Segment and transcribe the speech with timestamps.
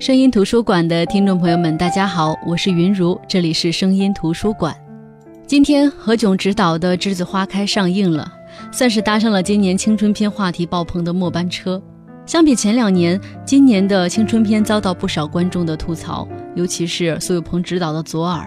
[0.00, 4.72] 声音图书馆的听众朋友们，大家好，我是云如，这里是声音图书馆。
[5.44, 8.32] 今天何炅执导的《栀子花开》上映了，
[8.70, 11.82] 算是搭上了今年青春片话题爆棚的末班车。
[12.26, 18.44] 相比前两年，今年的青春片遭到不少观众的吐槽，尤其是苏有朋执导的《左耳》。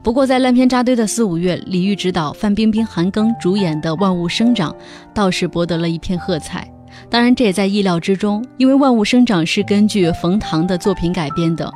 [0.00, 4.70] 不过，在烂片扎堆的四五月，李玉执导、范冰冰、韩庚主演的《万物生长》
[5.12, 6.70] 倒是博得了一片喝彩。
[7.14, 11.72] 当然，这也在意料之中，因为《万物生长》是根据冯唐的作品改编的。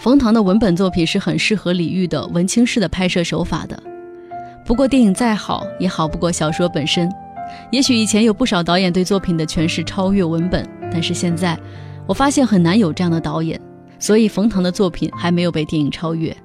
[0.00, 3.80] 冯唐的文本作品是很适合李玉的文青式的拍摄手法的。
[4.66, 7.08] 不过，电影再好也好不过小说本身。
[7.70, 11.56] 也许以前有不少导演对作品的诠释超越文本，但是现在
[12.04, 13.60] 我发现很难有这样的导演，
[14.00, 16.36] 所以冯唐的作品还没有被电影超越。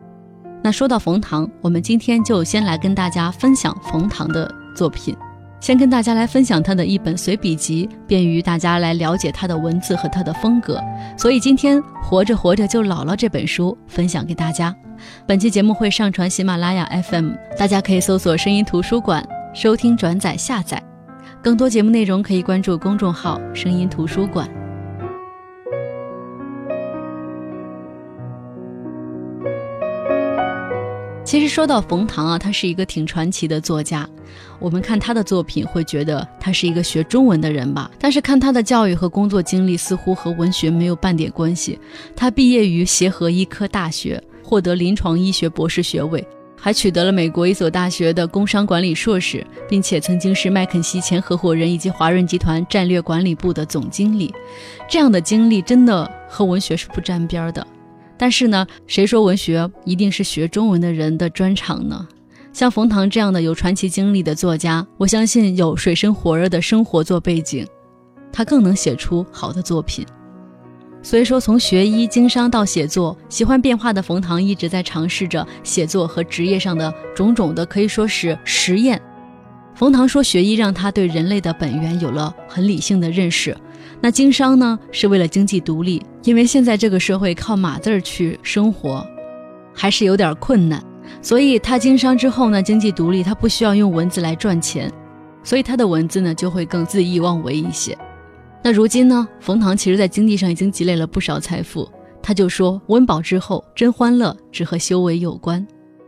[0.61, 5.17] 那说到冯唐，我们今天就先来跟大家分享冯唐的作品。
[5.65, 10.79] 先跟大家来分享他的一本随笔集，便于大家来了解他的文字和他的风格。
[11.17, 14.75] 所以今天活着活着就老了这本书分享给大家。
[15.25, 20.79] 本期节目会上传喜马拉雅 FM，大家可以搜索“声音图书馆”收听、转载、下载。
[21.41, 24.47] 更多节目内容可以关注公众号“声音图书馆”。
[31.25, 34.07] 其实说到冯唐啊，他是一个挺传奇的作家。
[34.59, 37.89] 我们看他的作品，会觉得他是一个学中文的人吧？
[37.99, 41.79] 但是看他的教育和工作经历，似乎和文学没有半点关系。
[42.15, 54.33] 他毕业于协和医科大学，获得临床医学博士学位，还取得了美国一所大学的工商管理硕士，并且曾经是麦肯锡前合伙人以及华润集团战略管理部的总经理。
[54.89, 57.65] 这样的经历真的和文学是不沾边的。
[58.17, 62.07] 但是呢，谁说文学一定是学中文的人的专长呢？
[62.55, 67.67] 像冯唐这样的有传奇经历的作家，我相信有水深火热的生活做背景，
[68.31, 70.05] 他更能写出好的作品。
[71.03, 79.01] 所以说，从学医经商到写作，喜欢变化的冯唐一直在尝试着写作和职业上的种种的可以说是实验。
[79.75, 83.53] 冯唐说，学医让他对人类的本源有了很理性的认识。
[83.99, 89.05] 那经商呢，是为了经济独立，因为现在这个社会靠码字儿去生活，
[89.73, 90.81] 还是有点困难。
[91.21, 94.91] 所以他经商之后呢，经济独立，他不需要用文字来赚钱，
[95.43, 97.97] 所以他的文字呢就会更恣意妄为一些。
[98.63, 101.87] 那如今呢，冯唐其实在经济上已经积累了不少财富，
[102.21, 105.65] 他就说：“温饱之后真欢乐，只和修为有关。”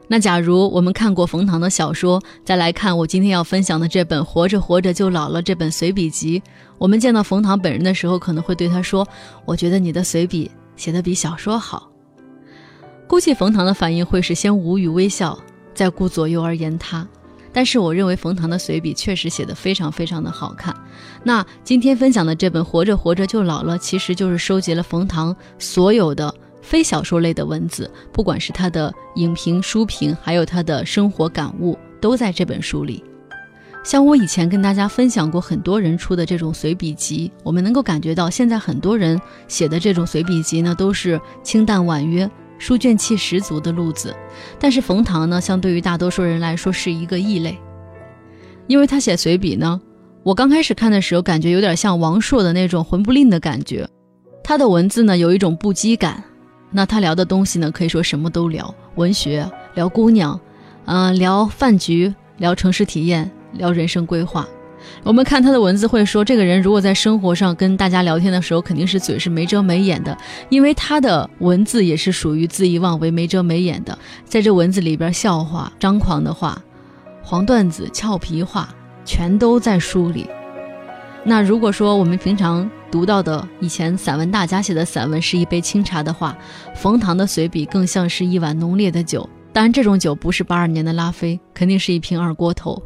[0.10, 6.42] 那假如我们看过冯唐的小说，再来看我今天要分享的这本《活着活着就老了》这本随笔集，
[6.78, 9.06] 我们见到冯唐本人的时候，可能会对他说
[9.46, 11.92] ：“我觉得你的随笔写的比小说好。”
[13.08, 15.38] 估计冯唐的反应会是先无语微笑，
[15.74, 17.08] 再顾左右而言他。
[17.54, 20.76] 但是我认为冯唐的随笔确实写得非常非常的好看。
[21.24, 26.34] 那今天分享的这本《活着活着就老了》，其实就是收集了冯唐所有的。
[26.60, 33.02] 非小说类的文字，不管是他的影评、书评，还有他的生活感悟，都在这本书里。
[33.86, 39.18] 像我以前跟大家分享过很多人出的这种随笔集，我们能够感觉到，现在很多人
[39.48, 44.16] 写的这种随笔集呢，都是清淡婉约、书卷气十足的路子。
[44.60, 47.58] 但是冯唐呢，相对于大多数人来说是一个异类，
[48.68, 49.80] 因为他写随笔呢，
[50.24, 53.88] 我刚开始看的时候，感觉有点像王朔的那种魂不吝的感觉。
[54.44, 56.24] 他的文字呢，有一种不羁感。
[56.70, 60.40] 那他聊的东西呢，可以说什么都聊，文学聊姑娘，
[60.86, 64.48] 嗯，聊饭局，聊城市体验，聊人生规划。
[65.04, 70.18] 我们看他的文字会说，这个人如果在生活上跟大家聊天的时候，肯定是嘴是没遮没掩的，
[70.50, 73.98] 因为他的文字也是属于恣意妄为、没遮没掩的。
[74.26, 76.62] 在这文字里边，笑话、张狂的话、
[77.22, 78.70] 黄段子、俏皮话，
[79.06, 80.28] 全都在书里。
[81.24, 86.38] 那如果说我们平常读到的以前散文大家写的散文是一杯清茶的话，
[86.74, 89.30] 冯唐的随笔更像是一碗浓烈的酒。
[89.52, 92.82] 当然，这种酒不是八二年的拉菲，肯定是一瓶二锅头。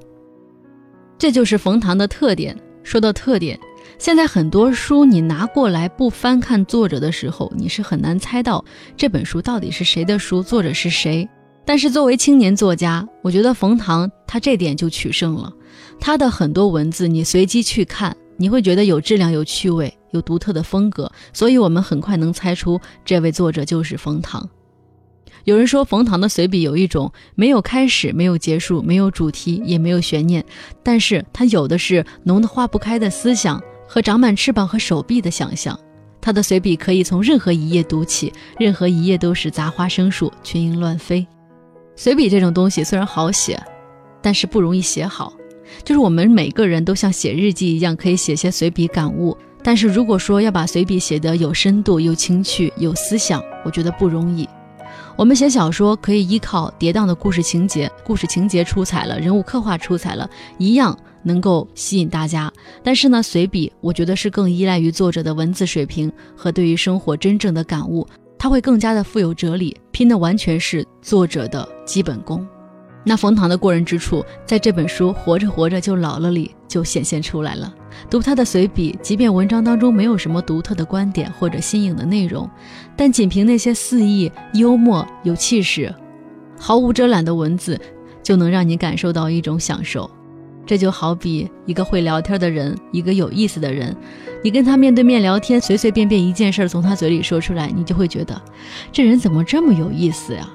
[1.22, 2.58] 这就是冯唐的特点。
[2.82, 3.60] 说到特点，
[4.00, 8.66] 现在很多书你拿过来不翻看作者的时候，你是很难猜到
[8.98, 11.30] 这本书到底是谁的书，作者是谁。
[11.64, 15.54] 但是作为青年作家，我觉得冯唐他这点就取胜了。
[16.00, 18.18] 他的很多文字，你随机去看。
[18.36, 24.50] 你会觉得有质量、有趣味、有独特的风格，所以我们很快能猜出这位作者就是冯唐。
[25.46, 30.46] 有人说冯唐的随笔有一种没有开始、没有结束、没有主题、也没有悬念，
[30.84, 35.78] 但是他有的是浓得化不开的思想和长满翅膀和手臂的想象。
[36.20, 41.26] 他的随笔可以从任何一页读起，任何一页都是杂花生树、群莺乱飞。
[41.96, 43.60] 随笔这种东西虽然好写，
[44.22, 45.34] 但是不容易写好。
[45.84, 54.48] 就是我们每个人都像写日记一样，可以写些随笔感悟，但是如果说要把随笔写得有深度、有情趣、有思想，我觉得不容易。
[55.16, 62.52] 我们写小说可以依靠跌宕的故事情节，故事情节出彩了，人物刻画出彩了，一样能够吸引大家。
[62.84, 72.48] 但是呢，随笔我觉得是更依赖于作者的文字水平和对于生活真正的感悟，它会更加的富有哲理，拼的完全是作者的基本功。
[73.04, 77.74] 那冯唐的过人之处，在这本书《活着活着就老了》里就显现出来了。
[78.10, 82.50] 读他的随笔，即便文章当中没有什么独特的观点或者新颖的内容，
[82.96, 85.94] 但仅凭那些肆意、幽默、有气势、
[86.60, 87.80] 毫无遮拦的文字，
[88.22, 90.10] 就能让你感受到一种享受。
[90.64, 93.94] 这就好比一个会聊天的人，一个有意思的人，
[94.44, 98.40] 你跟他面对面聊天，随随便便一件事从他嘴里说出来，你就会觉得
[98.92, 100.48] 这人怎么这么有意思呀？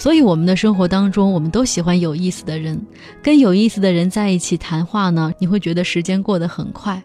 [0.00, 2.80] 所以，我们的生活当中，我们都喜欢有意思的人，
[3.22, 7.02] 跟有意思的人在一起谈话呢，你会觉得时间过得很快，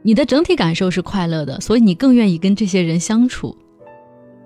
[0.00, 3.54] 你的整体感受是快乐的，所以你更愿意跟这些人相处。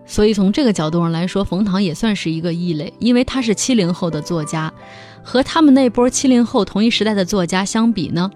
[0.05, 4.73] 所以从这个角度上来说，冯唐也算是一个异类，因为他是七零后的作家，
[5.23, 8.29] 和他们那波七零后同一时代的作家相比呢，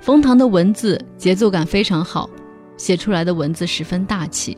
[0.00, 2.28] 冯唐的文字节奏感非常好，
[2.76, 4.56] 写出来的文字十分大气。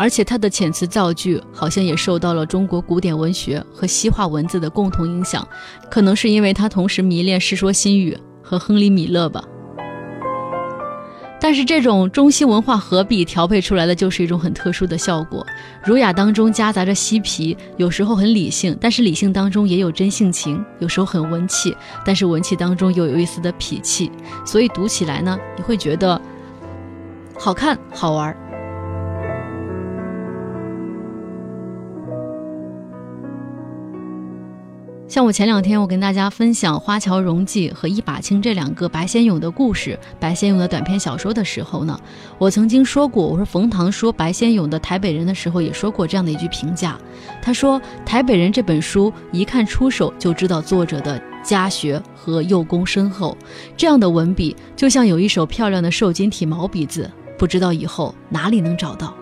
[0.00, 5.46] 而且他的遣词造句好像也受到了中国古典文学和西化文字的共同影响，
[5.90, 9.44] 可能是因为他同时迷恋《世说新语》和亨利·米勒吧。
[11.38, 15.46] 但是这种中西文化合璧调配出来的就是一种很特殊的效果，
[15.84, 21.76] 儒雅当中夹杂着嬉皮，有时候很理性，但是理性当中也有真性情；有时候很文气，
[22.06, 24.10] 但是文气当中又有一丝的痞气，
[24.46, 26.18] 所以读起来呢，你会觉得
[27.38, 28.34] 好看好玩。
[35.10, 41.98] 像我前两天我跟大家分享《花桥荣记》和《一把青》这两个白先勇的故事，白先勇的短篇小说的时候呢，
[42.38, 46.96] 我曾经说过，我说冯唐说白先勇的《台北人》的时候，也说过这样的一句评价。
[47.42, 53.36] 他说，《台北人》这本书一看出手就知道作者的家学和幼功深厚，
[53.76, 59.12] 这样的文笔就像有一手漂亮的瘦金体毛笔字，不知道以后哪里能找到。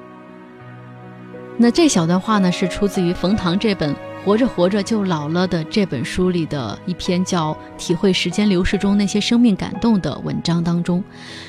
[1.57, 3.97] 那这小段话呢，是出自于冯唐这本。
[4.25, 11.03] 活着活着就老了的这本书里的一篇叫《体会时间流逝中那些生命感动》的文章当中，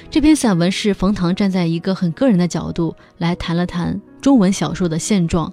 [0.09, 5.51] 这篇散文是冯唐站在一个很个人的角度来谈了谈中文小说的现状，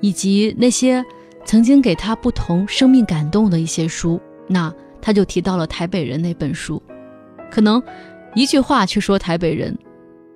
[0.00, 1.04] 以及那些
[1.44, 4.18] 曾经给他不同生命感动的一些书。
[4.48, 4.72] 那
[5.02, 6.82] 他就提到了《台北人》那本书，
[7.50, 7.82] 可能
[8.34, 9.74] 一句话去说《台北人》，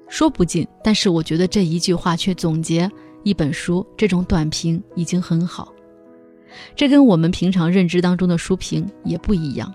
[0.07, 2.91] 说不尽，但是我觉得这一句话却总结
[3.23, 5.73] 一本书，这种短评已经很好。
[6.75, 9.73] 这跟我们平常认知当中的书评也不一样。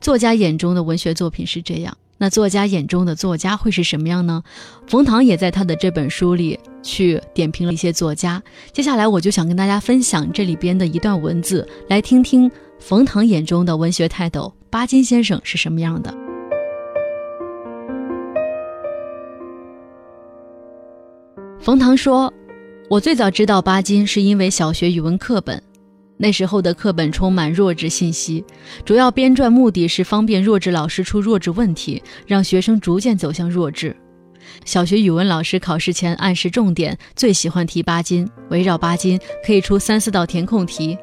[0.00, 4.42] 作家眼中的文学作品是这样，那作家眼中的作家会是什么样呢？
[4.86, 8.40] 冯唐也在他的这本书里去点评了一些作家。
[8.72, 12.48] 接下来我就想跟大家分享这里边的一段文字，来听听
[12.78, 16.14] 冯唐眼中的文学泰斗巴金先生是什么样的。
[21.60, 22.32] 冯唐说。
[22.90, 25.62] 我最早知道巴金是因为小学语文课本，
[26.16, 28.42] 那时候的课本充满弱智信息，
[28.82, 33.94] 主要编撰目的是方便弱智老师出弱智问题，让学生逐渐走向弱智。
[34.64, 40.96] 小学语文老师考试前暗示重点，最喜欢提巴金，围绕巴金可以出三四道填空题。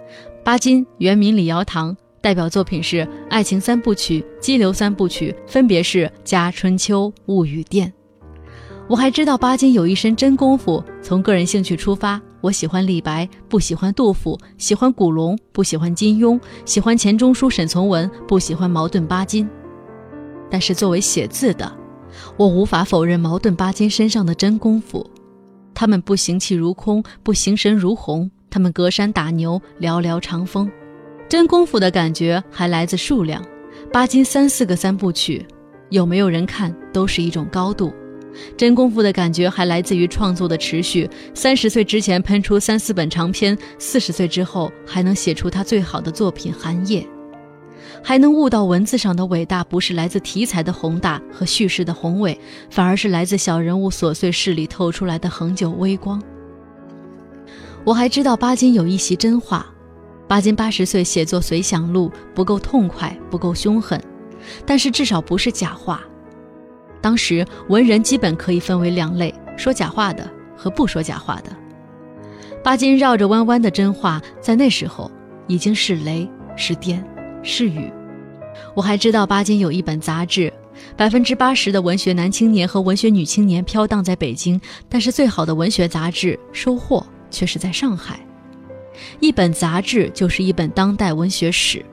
[0.43, 7.87] 巴金原名李尧棠，代表作品是爱情三部曲、激流三部曲，分别是《家春秋》《物语殿》。
[8.87, 10.83] 我还知道巴金有一身真功夫。
[11.01, 19.49] 从个人兴趣出发，我喜欢李白，不喜欢杜甫；喜欢古龙，不喜欢金庸；喜欢钱钟书、沈从文，不喜欢茅盾、巴金。
[20.51, 21.71] 但是作为写字的，
[22.37, 25.03] 我无法否认茅盾、巴金身上的真功夫。
[25.73, 30.71] 他们不行气如空，不形神如虹；他们隔山打牛，寥寥长风。
[31.27, 33.43] 真功夫的感觉还来自数量。
[33.91, 35.43] 巴金三四个三部曲，
[35.89, 37.91] 有没有人看，都是一种高度。
[38.57, 41.09] 真功夫的感觉还来自于创作的持续。
[41.33, 47.01] 三十岁之前喷出三四本长篇，四十岁之后还能写出他最好的作品《寒夜》，
[48.03, 52.39] 还能悟到文字上的伟大不是来自题材的宏大和叙事的宏伟，
[52.69, 56.21] 反而是来自小人物琐碎事里透出来的恒久微光。
[57.83, 59.65] 我还知道巴金有一席真话：
[60.27, 64.01] 巴金八十岁写作《随想录》不够痛快，不够凶狠，
[64.65, 66.01] 但是至少不是假话。
[67.05, 71.55] 当时文人基本可以分为两类：说假话的和不说假话的。
[72.63, 75.11] 巴金绕着弯弯的真话，在那时候
[75.45, 77.05] 已经是雷，是电，
[77.43, 77.93] 是雨。
[78.73, 80.51] 我还知道巴金有一本杂志，
[80.97, 84.59] 百分之八十的文学男青年和文学女青年飘荡在北京，
[84.89, 88.19] 但是最好的文学杂志收获却是在上海。
[89.19, 91.85] 一本杂志就是一本当代文学史。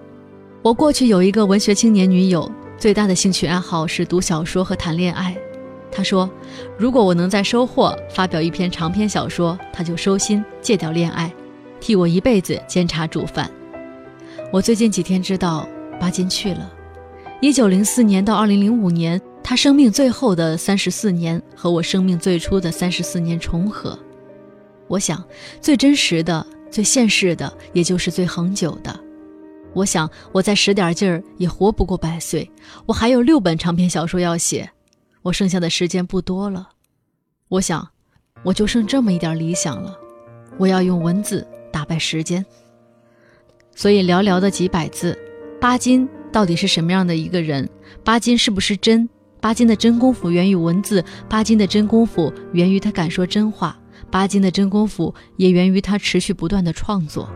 [0.62, 2.50] 我过去有一个文学青年女友，
[2.82, 5.38] 最大的兴趣爱好是读小说和谈恋爱。
[5.92, 6.28] 他说，
[6.76, 11.32] 如果我能在收获发表一篇长篇小说，他就收心，戒掉恋爱，
[11.78, 13.48] 替我一辈子煎茶煮饭。
[14.52, 15.64] 我最近几天知道
[16.00, 16.72] 巴金去了。
[17.40, 23.96] 一九零四年到二零零五年，他生命最后的三十四年和我生命最初的三十四年重合。
[24.88, 25.22] 我想，
[25.60, 26.44] 最真实的。
[26.68, 28.98] 最现实的，也就是最恒久的。
[29.74, 32.50] 我想，我再使点劲儿也活不过百岁。
[32.86, 34.70] 我还有六本长篇小说要写，
[35.22, 36.70] 我剩下的时间不多了。
[37.48, 37.88] 我想，
[38.42, 39.96] 我就剩这么一点理想了。
[40.58, 42.44] 我要用文字打败时间。
[43.74, 45.18] 所以，寥寥的几百字，
[45.60, 47.68] 巴金到底是什么样的一个人？
[48.04, 49.08] 巴金是不是真？
[49.40, 53.78] 巴金的真功夫源于文字，巴金的真功夫源于他敢说真话。
[54.10, 57.28] 巴金的真功夫也源于他持续不断的创作。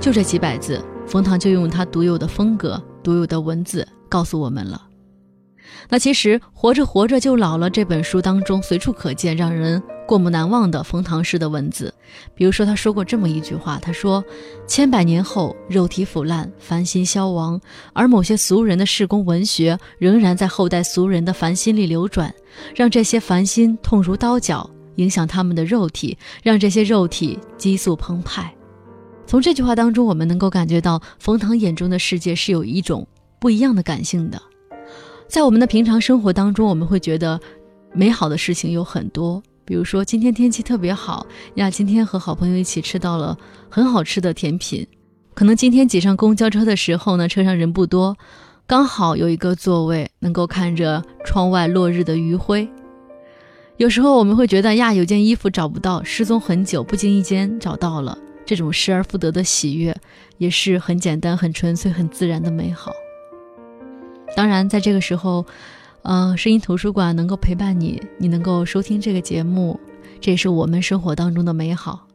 [0.00, 4.80] 就这几百字，冯唐就用他独有的风格、独有的文字告诉我们了。
[5.90, 11.92] 那其实《活着活着就老了》这本书当中，随处可见让人过目难忘的冯唐式的文字。
[12.34, 14.24] 比如说，他说过这么一句话：“他说，
[14.66, 17.60] 千百年后，肉体腐烂，凡心消亡，
[17.92, 22.34] 而某些俗人的世工文学仍然在后代俗人的凡心里流转，
[22.74, 28.50] 让这些凡心痛如刀绞，影响他们的肉体，让这些肉体激素澎湃。”
[29.30, 33.06] 从这句话当中，我们能够感觉到冯唐眼中的世界是有一种
[33.38, 34.42] 不一样的感性的。
[35.28, 37.40] 在我们的平常生活当中，我们会觉得
[37.92, 44.84] 美好的事情有很多，比如说今天天气特别好呀，今天和好朋友一起吃到了很好吃的甜品，
[45.32, 48.16] 可能今天挤上公交车的时候呢，车上人不多，
[48.66, 52.68] 刚好有一个座位能够看着窗外落日的余晖。
[53.76, 58.18] 有时候我们会觉得呀，有件衣服找不到，失踪很久，不经意间找到了，
[58.50, 59.96] 这种失而复得的喜悦，
[60.38, 62.90] 也是很简单、很纯粹、很自然的美好。
[64.34, 65.46] 当然，在这个时候，
[66.02, 69.78] 呃，声音图书馆能够陪伴你，你能够收听这个节目，
[70.20, 72.08] 这也是我们生活当中的美好。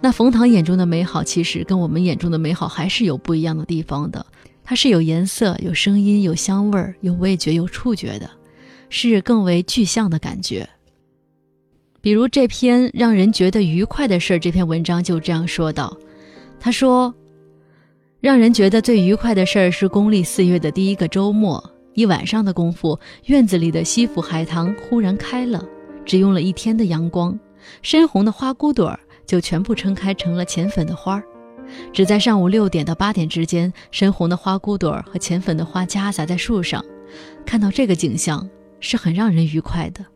[0.00, 4.24] 那冯唐眼中的美好，其实跟我们眼中的美好还是有不一样的地方的。
[4.64, 8.30] 它是有颜色、有声音、有香味儿、有味觉、有触觉的，
[8.88, 10.66] 是更为具象的感觉。
[12.06, 15.98] 比如这篇让人觉得愉快的事儿，这篇文章就这样说道
[16.60, 17.12] ：“他说。”
[18.22, 21.60] 让人觉得最愉快的事儿是公历四月的第一个周末，
[21.94, 25.60] 一晚上的功夫，院子里的西府海棠忽然开了，
[26.04, 27.36] 只用了一天的阳光，
[27.82, 31.24] 深红的花骨朵儿就全部撑开成了浅粉的花儿。
[31.92, 36.84] 只在上午六点到八点之间，深红的花骨朵儿和浅粉的花夹杂在树上，
[37.44, 38.48] 看到这个景象
[38.78, 40.06] 是很让人愉快的。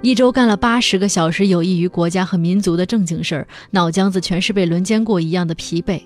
[0.00, 6.00] 一周干了八十个小时有益于国家和民族的正经事儿，脑浆子全是被轮奸过一样的疲惫。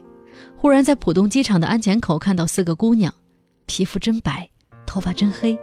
[0.56, 3.12] 忽然在浦东机场的安检口看到四个姑娘，
[3.66, 4.48] 皮肤真白，
[4.84, 5.56] 头发真黑，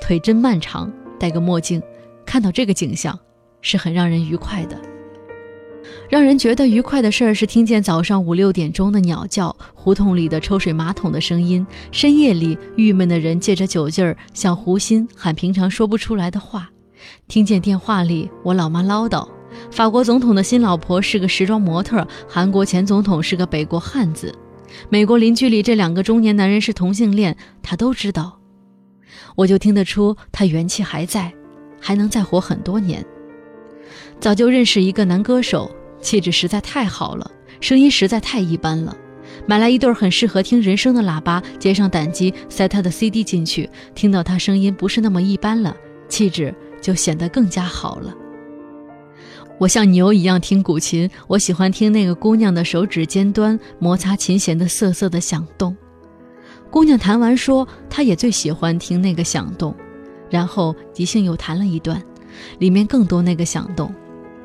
[0.00, 1.82] 腿真漫长，戴个墨镜。
[2.26, 3.18] 看到这个景象，
[3.60, 4.78] 是很让人愉快的。
[6.08, 16.70] 让人觉得愉快的事儿是听见早上五六点钟的鸟叫，胡同里的抽水马桶的声音，深夜里郁闷的人借着酒劲儿向湖心喊平常说不出来的话，
[17.28, 19.26] 听见电话里我老妈唠叨。
[19.70, 24.32] 法国总统的新老婆是个时装模特，韩国前总统是个北国汉子，
[24.88, 28.38] 美国邻居里这两个中年男人是同性恋，他都知道。
[29.34, 31.32] 我就听得出他元气还在，
[31.80, 33.04] 还能再活很多年。
[34.20, 37.28] 早就认识一个男歌手，气质实在太好了，
[37.60, 38.96] 声音实在太一般了。
[39.46, 45.74] 买来一对很适合听人声的喇叭，接上胆机，塞他的 CD 进去，听到他声音不是那么一般了，
[46.08, 48.14] 气质就显得更加好了。
[49.58, 55.76] 我像牛一样听古琴，我喜欢听那个姑娘的手指尖端摩擦琴弦的瑟瑟的响动。
[56.70, 59.74] 姑娘弹完说，她也最喜欢听那个响动，
[60.30, 62.02] 然后即兴又弹了一段，
[62.58, 63.92] 里面更多那个响动，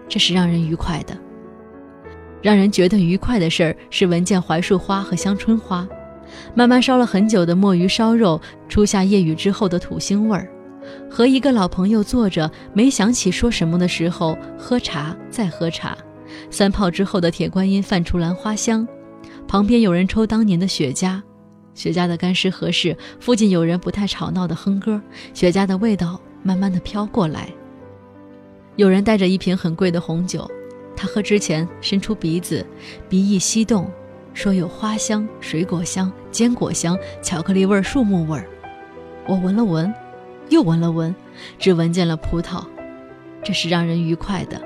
[0.10, 1.18] 这是让人愉快的。
[2.42, 5.88] 让人觉得愉快的事儿是闻见槐树花和香椿花，
[6.54, 10.52] 慢慢烧了很久的墨鱼烧肉，初夏夜雨之后的土腥味儿。
[11.10, 15.98] 和一个老朋友坐着，没想起说什么的时候，喝茶再喝茶，
[16.50, 18.88] 三泡之后的铁观音泛出兰花香，
[19.48, 21.22] 旁边有人抽当年的雪茄，
[21.74, 25.02] 雪茄的干湿合适，附近有人不太吵闹的哼歌，
[25.34, 27.50] 雪茄的味道慢慢的飘过来。
[28.76, 30.50] 有人带着一瓶很贵的红酒，
[30.98, 32.66] 他喝之前伸出鼻子，
[33.08, 33.90] 鼻翼吸动，
[34.34, 38.46] 说有花香、水果香、坚果香、巧克力味、树木味儿。
[39.28, 39.94] 我闻了闻，
[40.50, 41.14] 又闻了闻，
[41.58, 42.64] 只闻见了葡萄。
[43.44, 44.62] 这是让人愉快的。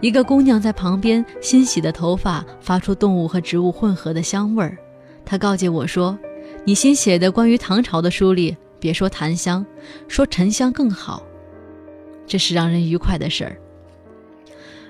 [0.00, 4.76] 一个姑娘在旁边，新洗的头发发出动物和植物混合的香味儿。
[5.24, 6.18] 她告诫我说
[6.64, 9.64] ：“你新写的关于唐朝的书里，别说檀香，
[10.08, 11.22] 说沉香更好。”
[12.26, 13.56] 这是让人愉快的事儿。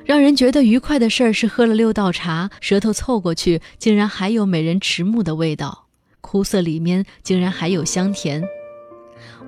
[0.05, 5.87] 让人觉得愉快的事儿是喝了六道茶，舌头凑过去，竟然还有美人迟暮的味道，
[6.21, 8.43] 枯涩里面竟然还有香甜。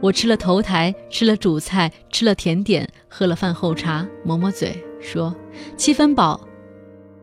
[0.02, 5.32] 我吃了头台，吃了主菜，吃了甜点，喝了饭后茶，抹抹嘴说
[5.78, 6.40] ：“七分饱。”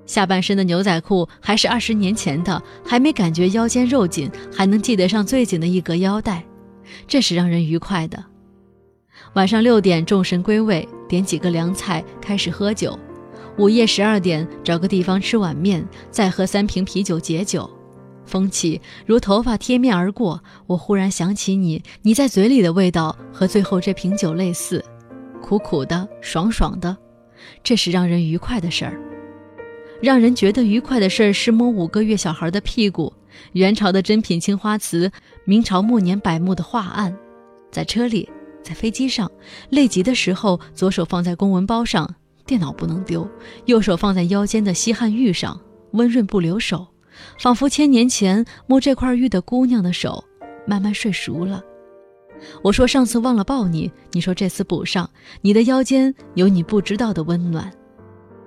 [0.07, 6.41] 下半身的牛仔裤还是二十年前的，还没感觉腰间肉紧，还能系得上最紧的一格腰带，
[7.05, 8.24] 这是让人愉快的。
[9.33, 12.98] 晚上六点，众神归位，点几个凉菜，开始喝酒。
[13.57, 17.69] 午夜十二点，找个地方吃碗面，再喝三瓶啤酒解酒。
[18.29, 24.86] 风起如头发贴面而过，我忽然想起你，你在嘴里的味道和最后这瓶酒类似，
[25.41, 26.95] 苦苦的，爽爽的。
[27.63, 29.01] 这是让人愉快的事儿。
[30.01, 33.12] 让人觉得愉快的事儿是摸五个月小孩的屁股。
[33.53, 35.12] 元朝的珍品青花瓷，
[35.45, 37.15] 明朝末年柏木的画案，
[37.71, 38.29] 在车里，
[38.63, 39.31] 在飞机上，
[39.69, 42.15] 累极的时候，左手放在公文包上。
[42.45, 43.29] 电脑不能丢，
[43.65, 45.59] 右手放在腰间的西汉玉上，
[45.91, 46.88] 温润不留手，
[47.39, 50.23] 仿佛千年前摸这块玉的姑娘的手，
[50.65, 51.63] 慢慢睡熟了。
[52.63, 55.09] 我说上次忘了抱你，你说这次补上，
[55.41, 57.71] 你的腰间有你不知道的温暖。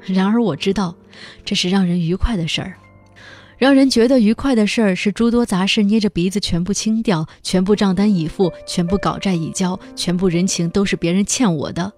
[0.01, 0.97] 然而我知道，
[1.45, 2.75] 这是让人愉快的事儿，
[3.59, 11.93] 让人觉得愉快的事儿是诸多杂事捏着鼻子全部清掉，全部账单已付，全部稿债已交，全部人情都是别人欠我的。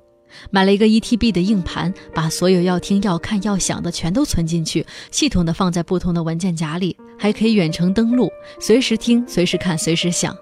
[0.50, 10.36] 买了一个 E T B 的硬盘，把所有要听、要看、要想的全都存进去，系统的放在不同的文件夹里，还可以远程登录，随时听、随时看、随时想。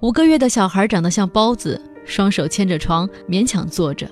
[0.00, 4.10] 五个月的小孩长得像包子，双手牵着床，勉强坐着。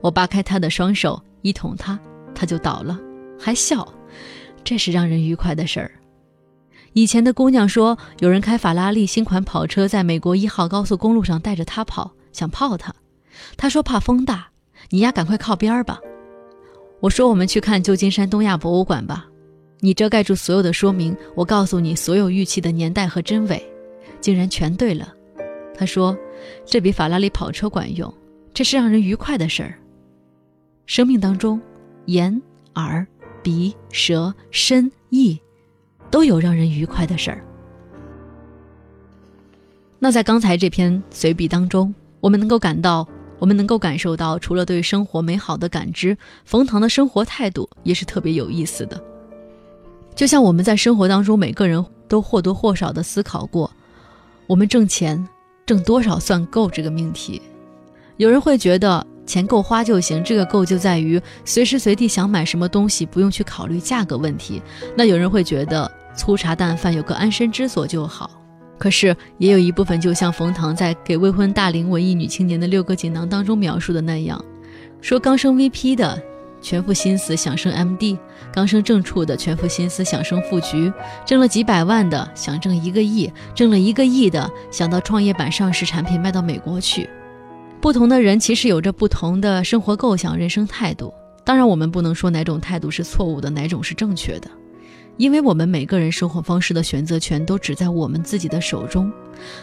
[0.00, 1.98] 我扒开他的双手，一捅他，
[2.34, 2.98] 他就倒了，
[3.38, 3.86] 还笑。
[4.64, 5.90] 这是让人愉快的事儿。
[6.94, 12.92] 以前的姑娘说，有人开法拉利新款跑车在美国一号高速公路上带着她跑，想泡她。
[13.56, 14.48] 他说怕风大，
[14.90, 16.00] 你呀赶快靠边儿吧。
[17.00, 19.26] 我说我们去看旧金山东亚博物馆吧。
[19.80, 23.62] 你遮盖住所有的说明，我告诉你所有玉器的年代和真伪，
[24.20, 25.14] 竟然全对了。
[25.76, 26.18] 他说
[26.66, 28.12] 这比法拉利跑车管用，
[28.52, 29.78] 这是让人愉快的事儿。
[30.86, 31.60] 生命当中，
[32.06, 32.42] 眼、
[32.74, 33.06] 耳、
[33.40, 35.38] 鼻、舌、身、意，
[36.10, 37.44] 都有让人愉快的事儿。
[40.00, 43.06] 那在刚才这篇随笔当中，我们能够感到。
[43.38, 49.00] 我们能够感受到，除了对生活美好的感知，冯唐的生活态度也是特别有意思的。
[50.14, 53.70] 就像我们在生活当中，每个人都或多或少的思考过，
[54.46, 55.28] 我们挣钱
[55.64, 57.40] 挣多少算够这个命题。
[58.16, 64.60] 有人会觉得钱够花就行，这个够就在于随时随地想买什么东西不用去考虑价格问题。
[64.96, 68.37] 那有人会觉得粗茶淡饭有个安身之所就好。
[68.78, 74.42] 可是，也有一部分，就像冯唐在给未婚大龄文艺女青年的六个锦囊当中描述的那样，
[75.00, 76.22] 说刚升 VP 的
[76.60, 78.16] 全副心思想升 MD，
[78.52, 80.92] 刚升正处的全副心思想升副局，
[81.26, 87.08] 挣了几百万的想挣一个亿，挣了一个亿的想到创业板上市产品卖到美国去。
[87.80, 91.12] 不同的人其实有着不同的生活构想、人生态度。
[91.44, 94.50] 当然，我们不能说哪种态度是错误的，哪种是正确的。
[95.18, 99.12] 因为我们每个人生活方式的选择权都只在我们自己的手中。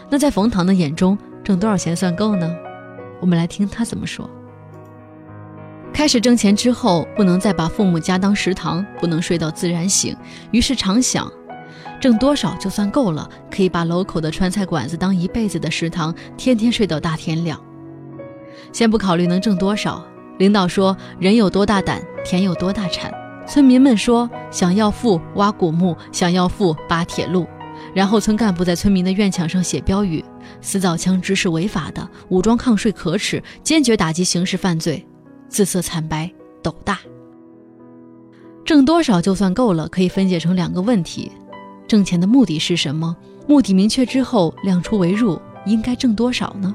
[0.08, 2.54] 那在冯唐的眼中，挣多少钱算够呢？
[3.20, 4.30] 我们来听他怎么说。
[5.94, 10.14] 开始挣钱之后，不能再把父母家当食堂，不能睡到自然醒，
[10.50, 11.32] 于是常想，
[11.98, 17.58] 挣多少就算够了，可以把楼口的川菜馆子当一辈子的食堂，天天睡到大天亮。
[18.72, 20.04] 先不考虑能挣多少，
[20.38, 23.10] 领导说人有多大胆，田有多大产。
[23.46, 27.46] 村民们说：“想要富，挖古墓；想要富，扒铁路。”
[27.94, 30.24] 然后村干部在村民的院墙上写标语
[30.60, 35.06] ：“私造枪支是违法的，武装抗税可耻，坚决打击刑事犯罪。”
[35.48, 36.30] 自色惨白，
[36.62, 36.98] 斗大。
[38.64, 39.88] 挣多少就算够了？
[39.88, 41.30] 可以分解成两个问题：
[41.86, 43.16] 挣钱的目的是什么？
[43.46, 46.74] 目的明确之后，量出为入，应该挣多少呢？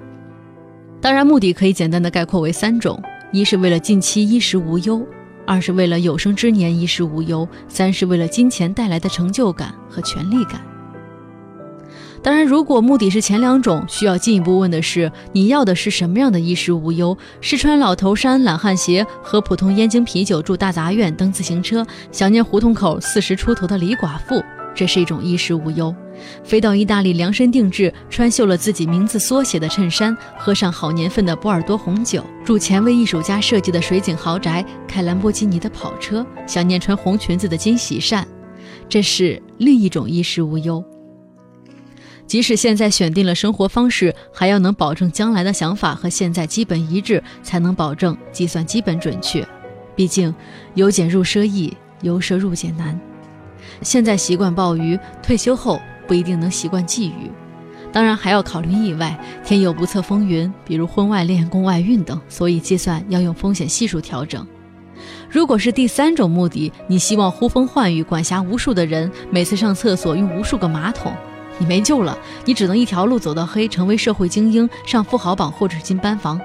[1.02, 3.02] 当然，目的可以简单的概括为三种：
[3.34, 5.06] 一是为了近期衣食无忧。
[5.52, 10.62] 二是为了有生之年衣食无忧，三是为了金钱带来的成就感和权力感。
[12.24, 17.18] 当然，如果目的是前两种，需要进一步问的是，你要的是什么样的衣食无忧？
[17.42, 24.42] 是穿老头衫、懒汉鞋，喝普通燕京啤酒，住大杂院，蹬自行车，想念胡同口四十出头的李寡妇，
[24.74, 25.94] 这是一种衣食无忧；
[26.44, 38.28] 飞到意大利量身定制，穿绣了自己名字缩写的衬衫，喝上好年份的波尔多红酒，住前卫艺术家设计的水景豪宅，开兰博基尼的跑车，想念穿红裙子的金喜善，
[38.88, 40.84] 这是另一种衣食无忧。
[42.26, 49.46] 即使现在选定了生活方式，还要能保证将来的想法和现在基本一致，才能保证计算基本准确。
[49.98, 50.34] 毕竟，
[50.76, 52.98] 由俭入奢易，由奢入俭难。
[53.82, 57.32] 现在习惯鲍鱼，退休后不一定能习惯鲫鱼。
[57.92, 64.48] 当然还要考虑意外，天有不测风云，比如婚外恋、宫外孕等，所以计算要用风险系数调整。
[65.30, 71.12] 如果是第三种目的，你希望呼风唤雨，管辖无数的人，每次上厕所用无数个马桶。
[71.58, 76.40] 你没救了，你只能一条路走到黑，成为社会精英，上富豪榜或者进班房。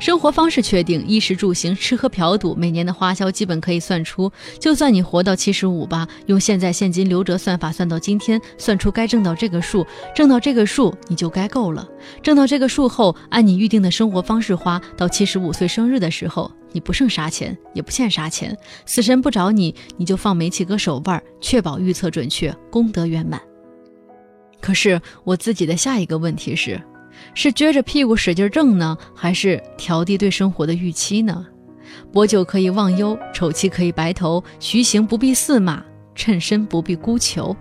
[0.00, 4.32] 生活方式确定，衣食住行、吃喝嫖赌，每年的花销基本可以算出。
[4.58, 11.86] 就算你活到七十五吧，用现在现金流折算法算到今天，算出该挣到这个数，挣到这个数你就该够了。
[12.22, 23.38] 挣到这个数后，按你预定的生活方式花，到七十五岁生日的时候，你不剩啥钱，也不欠啥钱，死神不找你，你就放煤气哥手腕，确保预测准确，功德圆满。
[24.62, 26.80] 可是我自己的下一个问题是：
[27.34, 31.46] 是撅着屁股使劲挣呢，还是调低对生活的预期呢？
[32.12, 35.82] 薄酒可以忘忧，丑妻可以白头，徐行不必驷马，
[36.14, 37.56] 趁身不必孤求。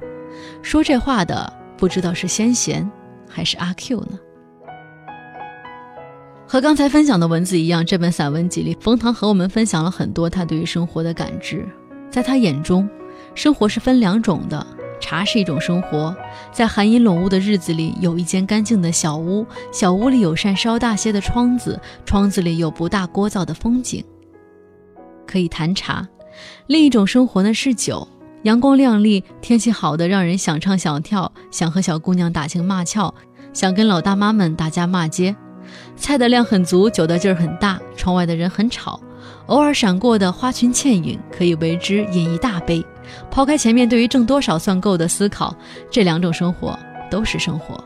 [0.62, 2.90] 说这话的不知道是先贤
[3.28, 4.20] 还是阿 Q 呢？
[6.48, 11.68] 和刚才分享的文字一样，这本散文集里，冯唐和我们分享了很多他对于生活的感知。
[12.10, 12.90] 在他眼中，
[13.36, 14.66] 生活是分两种的。
[15.00, 16.16] 茶是一种生活，
[16.52, 24.04] 在寒阴笼屋的日子里，有一间干净的小屋，小屋里有扇稍大些的窗子，窗子里有不大聒噪的风景，
[25.26, 26.08] 可以谈茶。
[26.68, 28.08] 另一种生活呢是酒，
[28.44, 33.14] 阳光亮丽，天气好的让人想唱想跳，想和小姑娘打情骂俏，
[33.54, 35.36] 想跟老大妈们打架骂街。
[35.96, 39.00] 菜的量很足，酒的劲儿很大，窗外的人很吵，
[39.48, 42.84] 偶尔闪过的花裙倩影，可以为之饮一大杯。
[43.32, 45.56] 抛开前面对于挣多少算够的思考，
[45.92, 46.78] 这两种生活
[47.10, 47.84] 都是生活。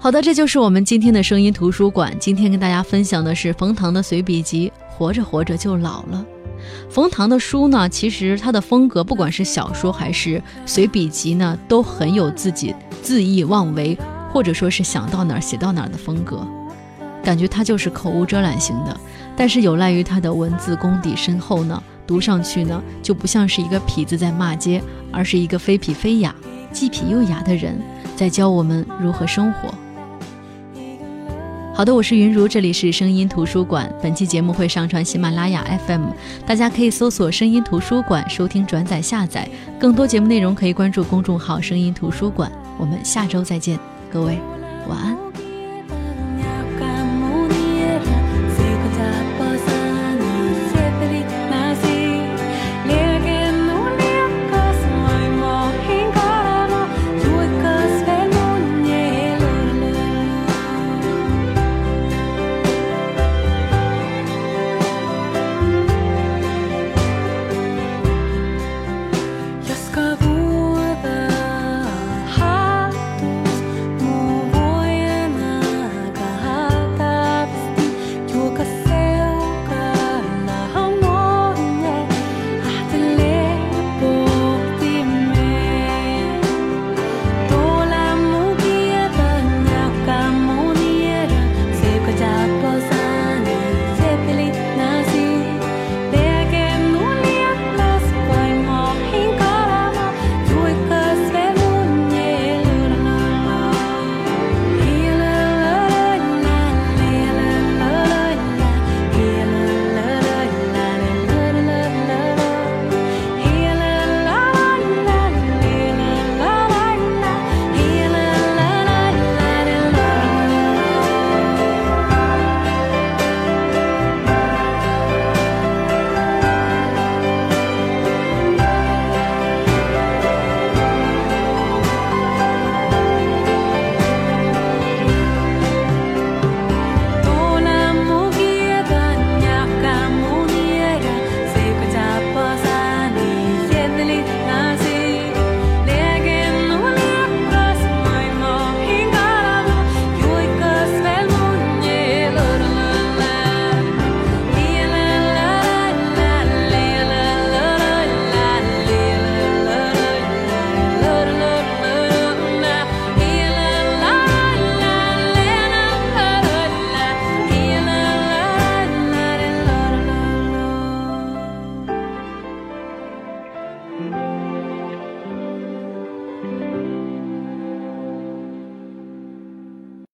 [0.00, 2.16] 好的，这就是我们今天的声音图书馆。
[2.18, 6.24] 今天跟大家分享的是冯唐的随笔集《活着活着就老了》。
[6.90, 12.74] 冯唐的书呢，其实他的风格，不管是小说还是随笔集呢，都很有自己
[13.04, 13.96] 恣意妄为，
[14.32, 16.46] 或者说是想到哪儿写到哪儿的风格，
[17.22, 19.00] 感觉他就是口无遮拦型的。
[19.36, 26.34] 但是有赖于他的文字功底深厚呢，读上去呢，就不像是一个痞子在骂街，而是一个非痞非雅、
[26.72, 27.78] 既痞又雅的人，
[28.16, 29.68] 在教我们如何生活。
[31.78, 33.88] 好的，我是云如，这里是声音图书馆。
[34.02, 36.06] 本期节目会上传喜马拉雅 FM，
[36.44, 39.48] 大家可以搜索“声音图书馆”收听、转载、下载。
[39.78, 42.50] 更多节目内容可以关注公众号“声音图书馆”。
[42.80, 43.78] 我们下周再见，
[44.10, 44.40] 各位
[44.88, 45.16] 晚安。